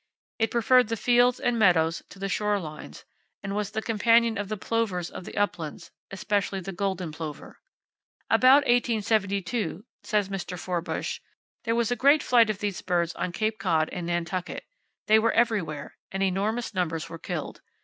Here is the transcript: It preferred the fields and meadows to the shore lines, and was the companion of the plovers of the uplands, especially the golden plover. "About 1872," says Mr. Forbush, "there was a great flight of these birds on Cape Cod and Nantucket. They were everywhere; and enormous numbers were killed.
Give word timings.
It 0.39 0.49
preferred 0.49 0.87
the 0.87 0.97
fields 0.97 1.39
and 1.39 1.59
meadows 1.59 2.01
to 2.09 2.17
the 2.17 2.27
shore 2.27 2.59
lines, 2.59 3.05
and 3.43 3.55
was 3.55 3.69
the 3.69 3.83
companion 3.83 4.35
of 4.35 4.49
the 4.49 4.57
plovers 4.57 5.11
of 5.11 5.25
the 5.25 5.37
uplands, 5.37 5.91
especially 6.09 6.59
the 6.59 6.71
golden 6.71 7.11
plover. 7.11 7.59
"About 8.27 8.63
1872," 8.63 9.85
says 10.01 10.27
Mr. 10.27 10.57
Forbush, 10.57 11.19
"there 11.65 11.75
was 11.75 11.91
a 11.91 11.95
great 11.95 12.23
flight 12.23 12.49
of 12.49 12.57
these 12.57 12.81
birds 12.81 13.13
on 13.13 13.31
Cape 13.31 13.59
Cod 13.59 13.89
and 13.91 14.07
Nantucket. 14.07 14.65
They 15.05 15.19
were 15.19 15.33
everywhere; 15.33 15.97
and 16.11 16.23
enormous 16.23 16.73
numbers 16.73 17.07
were 17.07 17.19
killed. 17.19 17.61